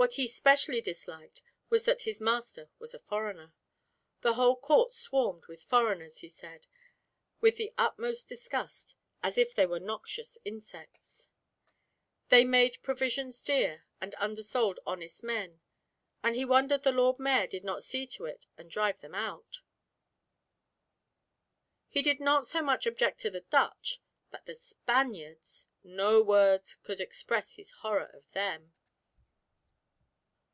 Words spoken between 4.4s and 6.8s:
court swarmed with foreigners, he said,